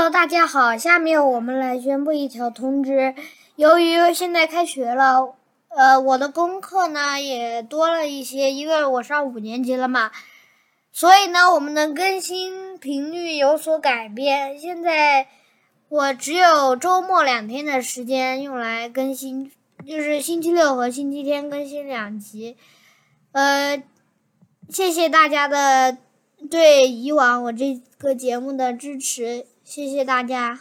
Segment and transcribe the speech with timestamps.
[0.00, 3.14] Hello，大家好，下面我们来宣布一条通知。
[3.56, 5.34] 由于现在开学了，
[5.68, 10.10] 呃，我的功课呢也多了一些，因为我上五年级了嘛，
[10.90, 14.58] 所以呢，我们的更新频率有所改变。
[14.58, 15.26] 现在
[15.90, 19.52] 我只有周末两天的时间用来更新，
[19.86, 22.56] 就是星期六和星期天更新两集。
[23.32, 23.82] 呃，
[24.70, 25.98] 谢谢大家的
[26.48, 30.60] 对以往我这个节目的支持，谢谢大家。